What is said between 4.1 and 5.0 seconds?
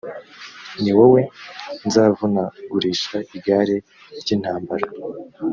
ry intambara